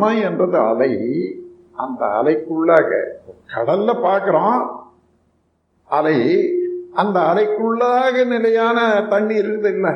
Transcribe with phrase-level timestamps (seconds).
[0.00, 0.92] மனம் என்றது அலை.
[1.72, 2.90] அந்த அலைக்குள்ளாக
[3.54, 4.62] கடல்ல பார்க்கிறோம்.
[5.84, 6.18] அலை
[6.92, 8.78] அந்த அலைக்குள்ளாக நிலையான
[9.10, 9.92] தண்ணி இருக்குது இல்லை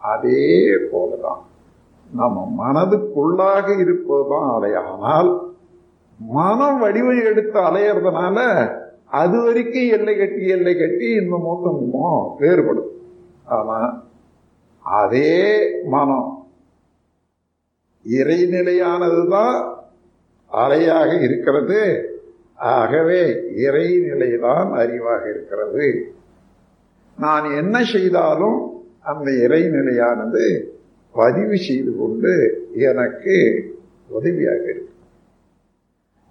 [0.00, 0.44] அதே
[0.92, 1.42] போலதான்.
[2.10, 4.74] நம்ம மனதுக்குள்ளாக இருப்பதுதான் அலை.
[4.74, 5.30] ஆனால்
[6.18, 8.38] மனம் வடிவம் எடுத்து அலையிறதுனால
[9.06, 12.06] அது வரைக்கும் எல்லை கட்டி எல்லை கட்டி இந்த மொத்தமோ
[12.38, 12.92] வேறுபடும்.
[13.56, 13.78] ஆனா
[14.84, 15.34] அதே
[15.94, 16.30] மனம்
[18.08, 19.78] இறைநிலையானது தான்
[20.52, 22.10] அலையாக இருக்கிறது.
[22.54, 26.14] ஆகவே இறைநிலைதான் அறிவாக இருக்கிறது.
[27.18, 30.62] நான் என்ன செய்தாலும் அந்த இறைநிலையானது
[31.12, 33.64] பதிவு செய்து கொண்டு எனக்கு
[34.08, 34.90] உதவியாக இருக்கு.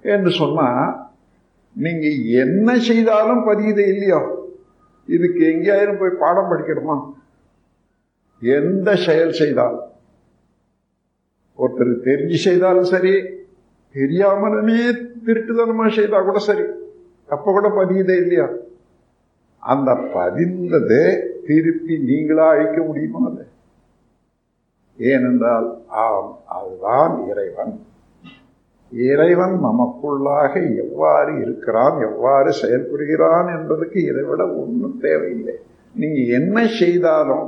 [0.02, 1.00] என்று சொன்னா
[1.76, 2.08] நீங்க
[2.40, 4.54] என்ன செய்தாலும் பதியுது இல்லையோ?
[5.08, 7.14] இதுக்கு எங்கேயாயிரும் போய் பாடம் படிக்கணுமா?
[8.42, 9.94] எந்த செயல் செய்தாலும்.
[11.58, 13.14] ஒருத்தர் தெரிஞ்சு செய்தாலும் சரி
[13.96, 14.80] தெரியாமலுமே
[15.26, 16.64] திருட்டுதனமா செய்தா கூட சரி.
[17.30, 18.48] அப்ப கூட பதியுதே இல்லையா?
[19.60, 21.00] அந்த பதிந்தது
[21.48, 23.46] திருப்பி நீங்களா அழிக்க முடியுமா அது?
[24.98, 27.86] ஏனென்றால் ஆம் அதுதான் இறைவன்.
[28.92, 35.56] இறைவன் நமக்குள்ளாக எவ்வாறு இருக்கிறான் எவ்வாறு செயல்புரிகிறான் என்பதுக்கு இதை விட ஒன்றும் தேவையில்லை.
[35.96, 37.48] நீங்க என்ன செய்தாலும்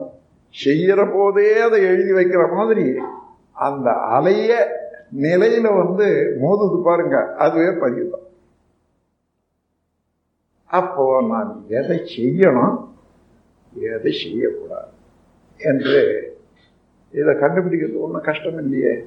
[0.66, 2.86] செய்யற போதே அதை எழுதி வைக்கிற மாதிரி
[3.58, 4.52] அந்த அலைய
[5.22, 6.08] நிலையில வந்து
[6.42, 8.26] மோதுது பாருங்க அதுவே பதிவு
[10.70, 12.76] அப்போ நான் எதை செய்யணும்?
[13.74, 14.92] எதை செய்யக்கூடாது?
[15.60, 16.00] என்று
[17.14, 19.06] இதை கண்டுபிடிக்கிறது ஒன்றும் கஷ்டம் இல்லையே.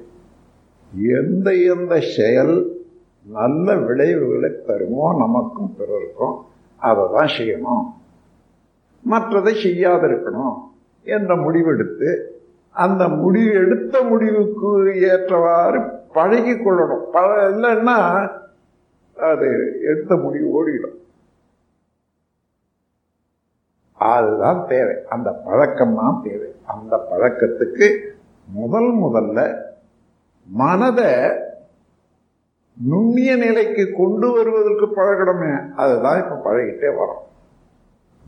[1.17, 2.81] எந்த எந்த செயல்
[3.23, 6.35] நல்ல விளைவுகளை தருமோ நமக்கும் பிறருக்கும்
[6.75, 7.83] அதை தான் செய்யணும்.
[9.09, 10.55] மற்றதை செய்யாத இருக்கணும்
[11.03, 12.09] என்ற முடிவெடுத்து
[12.71, 15.81] அந்த முடிவு எடுத்த முடிவுக்கு ஏற்றவாறு
[16.13, 17.03] பழகி கொள்ளணும்.
[17.11, 18.29] பழ இல்லைன்னா
[19.17, 20.99] அது எடுத்த முடிவு ஓடிடும்.
[23.93, 24.95] அதுதான் தேவை.
[25.09, 26.53] அந்த பழக்கம் தான் தேவை.
[26.65, 27.99] அந்த பழக்கத்துக்கு
[28.53, 29.61] முதல் முதல்ல
[30.45, 31.13] மனதை
[32.87, 35.71] நுண்ணிய நிலைக்கு கொண்டு வருவதற்கு பழகணுமே.
[35.75, 37.29] அதுதான் இப்ப பழகிட்டே வரோம்.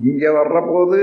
[0.04, 0.98] இங்க வர்ற போது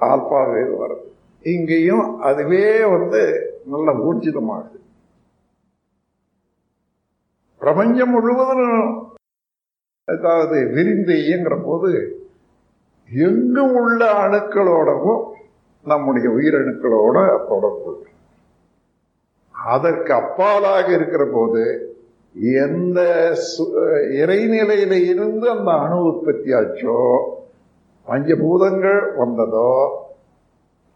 [0.00, 1.14] ஆல்பாவே வருது.
[1.46, 3.20] இங்கேயும் அதுவே வந்து
[3.66, 4.78] நல்ல ஊர்ஜிதமாகுது.
[7.60, 8.80] பிரபஞ்சம் முழுவதும்
[10.08, 11.90] அதாவது விரிந்து இயங்குற போது
[13.08, 15.22] எங்கும் உள்ள அணுக்களோடவும்
[15.84, 17.16] நம்முடைய உயிரணுக்களோட
[17.48, 17.92] தொடர்பு
[19.54, 21.62] அதற்கு அப்பாலாக இருக்கிற போது
[22.62, 22.98] எந்த
[24.16, 26.98] இறைநிலையில இருந்து அந்த அணு உற்பத்தி ஆச்சோ
[28.06, 29.70] பஞ்சபூதங்கள் வந்ததோ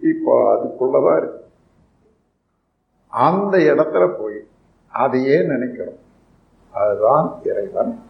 [0.00, 1.44] இப்போ அதுக்குள்ளதான் இருக்கு.
[3.08, 4.46] அந்த இடத்துல போய்
[4.88, 5.98] அதையே நினைக்கிறோம்.
[6.72, 8.00] அதுதான் இறைவன்.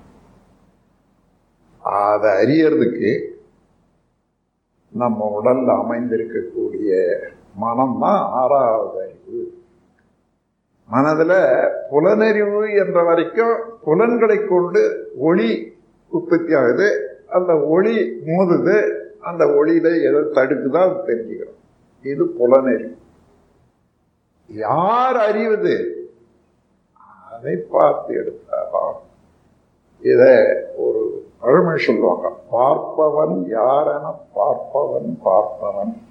[1.80, 3.34] அதை அறியறதுக்கு
[4.92, 7.16] நம்ம உடல்ல அமைந்திருக்கக்கூடிய
[7.60, 9.54] மனம்தான் ஆறாவது அறிவு
[10.88, 15.78] மனதில் புலனறிவு என்ற வரைக்கும் புலன்களை கொண்டு ஒளி
[16.08, 17.18] உற்பத்தி ஆகுது.
[17.28, 17.96] அந்த ஒளி
[18.26, 18.94] மோதுது.
[19.20, 22.06] அந்த ஒளியில எதை தடுக்குதா அது தெரிஞ்சுக்கிறோம்.
[22.06, 22.96] இது புலனறிவு.
[24.46, 25.74] யார் அறிவது?
[27.32, 29.04] அதை பார்த்து எடுத்தாலும்
[30.00, 30.24] இத
[30.76, 32.36] ஒரு பழமை சொல்லுவாங்க.
[32.52, 36.02] பார்ப்பவன் யாரென பார்ப்பவன் பார்ப்பவன்.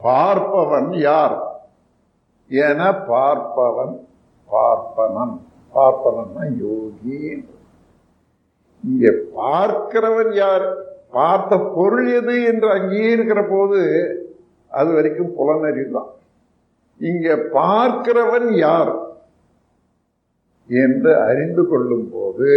[0.00, 1.36] பார்ப்பவன் யார்?
[2.50, 3.94] என பார்ப்பவன்
[4.48, 5.34] பார்ப்பனன்.
[5.74, 7.18] பார்ப்பனன்னா யோகி.
[8.84, 10.66] இங்க பார்க்கிறவன் யார்?
[11.10, 13.80] பார்த்த பொருள் எது என்று அங்கேயே இருக்கிற போது
[14.70, 16.10] அது வரைக்கும் புலனறிவு தான்
[17.00, 18.92] இங்க பார்க்கிறவன் யார்?
[20.68, 22.50] என்று அறிந்து கொள்ளும் போது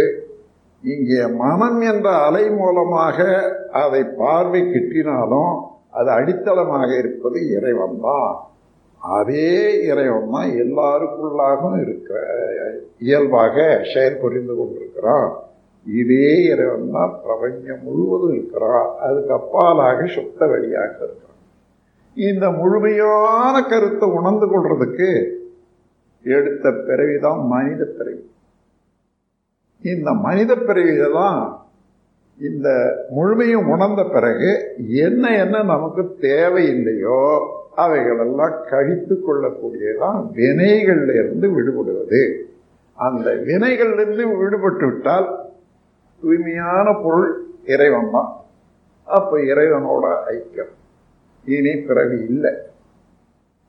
[0.82, 3.18] இங்கே மனம் என்ற அலை மூலமாக
[3.72, 5.54] அதை பார்வை கிட்டினாலும்
[6.00, 8.30] அது அடித்தளமாக இருப்பது இறைவன் தான்
[9.00, 9.52] அதே
[9.90, 12.18] இறைவன் தான் எல்லாருக்குள்ளாகவும் இருக்கிற
[13.06, 13.56] இயல்பாக
[13.92, 15.30] செயல் புரிந்து கொண்டிருக்கிறான்.
[15.86, 18.88] இதே இறைவன் தான் பிரபஞ்சம் முழுவதும் இருக்கிறான்.
[19.06, 21.38] அதுக்கு அப்பாலாக சுத்த வழியாக இருக்கிறான்.
[22.16, 25.08] இந்த முழுமையான கருத்தை உணர்ந்து கொள்றதுக்கு
[26.24, 28.24] எடுத்த பிறவிதான் மனித பிறவி.
[29.82, 31.40] இந்த மனித பிறவியில தான்
[32.40, 32.68] இந்த
[33.10, 34.50] முழுமையும் உணர்ந்த பிறகு
[34.88, 37.38] என்ன என்ன நமக்கு தேவையில்லையோ
[37.74, 42.22] அவைகளெல்லாம் கழித்து கொள்ளக்கூடியதான் வினைகள்ல இருந்து விடுபடுவது.
[42.94, 45.28] அந்த வினைகளிலிருந்து விடுபட்டு விட்டால்
[46.22, 47.30] தூய்மையான பொருள்
[47.64, 48.30] இறைவன் தான்.
[49.04, 50.72] அப்போ இறைவனோட ஐக்கியம்.
[51.44, 52.52] இனி பிறகு இல்லை.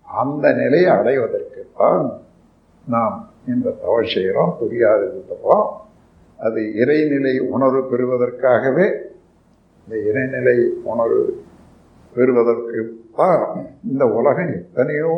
[0.07, 2.12] அந்த நிலையை அடைவதற்குத்தான்
[2.88, 5.89] நாம் இந்த தவறு செய்கிறோம் புரியாது இருந்தோம்
[6.41, 8.85] அது இறைநிலை உணர்வு பெறுவதற்காகவே
[9.88, 11.23] இந்த இறைநிலை உணர்வு
[12.13, 12.79] பெறுவதற்கு
[13.15, 13.43] தான்
[13.83, 15.11] இந்த உலகம் எத்தனையோ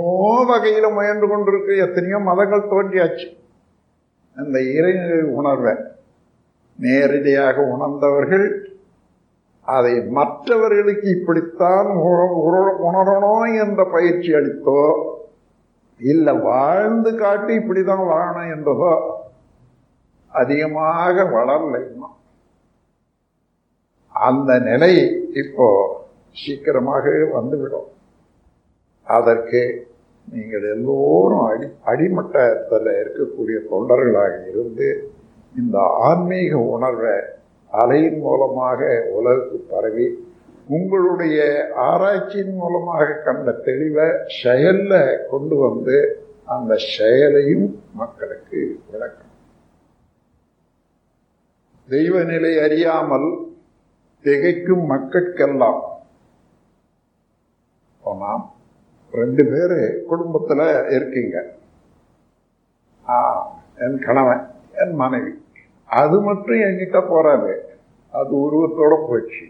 [0.43, 3.27] வகையில் முயன்று கொண்டிருக்கு எத்தனையோ மதங்கள் தோன்றியாச்சு.
[4.37, 5.73] அந்த இறைநிலை உணர்வை
[6.79, 8.45] நேரடியாக உணர்ந்தவர்கள்
[9.67, 11.89] அதை மற்றவர்களுக்கு இப்படித்தான்
[12.87, 14.79] உணரணும் என்ற பயிற்சி அளித்தோ
[15.99, 18.93] இல்லை வாழ்ந்து காட்டி இப்படிதான் வாழணும் என்றதோ
[20.33, 21.83] அதிகமாக வளரலை
[24.15, 24.93] அந்த நிலை
[25.33, 25.67] இப்போ
[26.35, 27.89] சீக்கிரமாகவே வந்துவிடும்.
[29.07, 29.61] அதற்கு
[30.27, 34.87] நீங்கள் எல்லோரும் அடி அடிமட்டத்தில் இருக்கக்கூடிய தொண்டர்களாக இருந்து
[35.55, 37.15] இந்த ஆன்மீக உணர்வை
[37.71, 38.79] அலையின் மூலமாக
[39.13, 40.07] உலகுக்கு பரவி
[40.67, 41.37] உங்களுடைய
[41.85, 44.07] ஆராய்ச்சியின் மூலமாக கண்ட தெளிவை
[44.41, 45.97] செயலில் கொண்டு வந்து
[46.45, 49.32] அந்த செயலையும் மக்களுக்கு விளக்கணும்
[51.89, 53.27] தெய்வ நிலை அறியாமல்
[54.25, 55.81] திகைக்கும் மக்கட்கெல்லாம்.
[58.03, 58.45] நாம்
[59.13, 60.61] ரெண்டு பேரு குடும்பத்துல
[60.95, 61.37] இருக்கீங்க.
[63.85, 64.43] என் கணவன்
[64.81, 65.33] என் மனைவி.
[65.85, 67.53] அது மட்டும் என்கிட்ட போறாரு
[68.13, 69.45] அது உருவத்தோட போச்சு.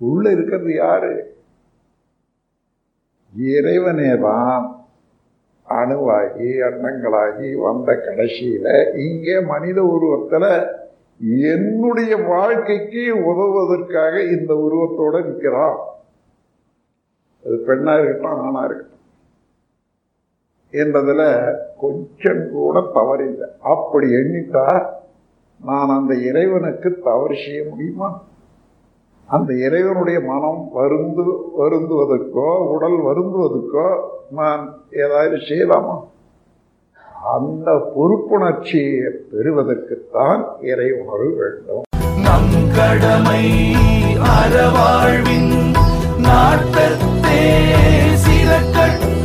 [0.00, 1.14] உள்ள இருக்கிறது யாரு?
[3.32, 4.64] இறைவனே தான்
[5.68, 8.66] அணுவாகி அண்டங்களாகி வந்த கடைசியில
[9.06, 10.44] இங்கே மனித உருவத்துல
[11.20, 15.78] என்னுடைய வாழ்க்கைக்கு உதவுவதற்காக இந்த உருவத்தோட நிற்கிறான்.
[17.44, 18.94] அது பெண்ணா இருக்கட்டும் ஆணா இருக்கட்டும்.
[20.72, 24.94] என்றதுல கொஞ்சம் கூட தவறில்லை அப்படி எண்ணிட்டா
[25.64, 28.22] நான் அந்த இறைவனுக்கு தவறு செய்ய முடியுமா?
[29.26, 31.22] அந்த இறைவனுடைய மனம் வருந்து
[31.58, 36.04] வருந்துவதற்கோ உடல் வருந்துவதற்கோ நான் ஏதாவது செய்யலாமா?
[37.34, 41.82] அந்த பொறுப்புணர்ச்சியை பெறுவதற்குத்தான் இறை உணர்வு வேண்டும்.
[42.24, 43.42] நம் கடமை
[44.36, 45.52] அறவாழ்வின்
[46.26, 47.42] நாட்டத்தே
[48.24, 49.15] சில கட்ட